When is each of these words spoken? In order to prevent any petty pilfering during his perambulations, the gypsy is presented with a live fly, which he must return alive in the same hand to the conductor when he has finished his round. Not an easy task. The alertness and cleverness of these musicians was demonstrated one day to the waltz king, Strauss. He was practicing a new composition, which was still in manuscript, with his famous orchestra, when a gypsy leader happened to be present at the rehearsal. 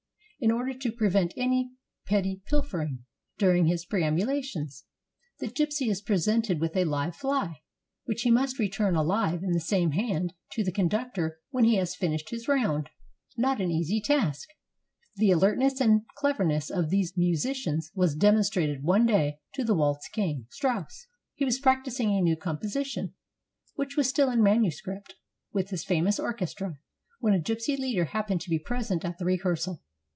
In 0.43 0.49
order 0.49 0.73
to 0.73 0.91
prevent 0.91 1.35
any 1.37 1.69
petty 2.07 2.41
pilfering 2.47 3.05
during 3.37 3.67
his 3.67 3.85
perambulations, 3.85 4.85
the 5.37 5.45
gypsy 5.45 5.87
is 5.87 6.01
presented 6.01 6.59
with 6.59 6.75
a 6.75 6.83
live 6.85 7.15
fly, 7.15 7.61
which 8.05 8.23
he 8.23 8.31
must 8.31 8.57
return 8.57 8.95
alive 8.95 9.43
in 9.43 9.51
the 9.51 9.59
same 9.59 9.91
hand 9.91 10.33
to 10.53 10.63
the 10.63 10.71
conductor 10.71 11.39
when 11.51 11.63
he 11.65 11.75
has 11.75 11.93
finished 11.93 12.31
his 12.31 12.47
round. 12.47 12.89
Not 13.37 13.61
an 13.61 13.69
easy 13.69 14.01
task. 14.01 14.49
The 15.15 15.29
alertness 15.29 15.79
and 15.79 16.07
cleverness 16.17 16.71
of 16.71 16.89
these 16.89 17.15
musicians 17.15 17.91
was 17.93 18.15
demonstrated 18.15 18.81
one 18.81 19.05
day 19.05 19.37
to 19.53 19.63
the 19.63 19.75
waltz 19.75 20.07
king, 20.07 20.47
Strauss. 20.49 21.05
He 21.35 21.45
was 21.45 21.59
practicing 21.59 22.15
a 22.17 22.19
new 22.19 22.35
composition, 22.35 23.13
which 23.75 23.95
was 23.95 24.09
still 24.09 24.31
in 24.31 24.41
manuscript, 24.41 25.13
with 25.53 25.69
his 25.69 25.83
famous 25.83 26.19
orchestra, 26.19 26.79
when 27.19 27.35
a 27.35 27.39
gypsy 27.39 27.77
leader 27.77 28.05
happened 28.05 28.41
to 28.41 28.49
be 28.49 28.57
present 28.57 29.05
at 29.05 29.19
the 29.19 29.25
rehearsal. 29.25 29.83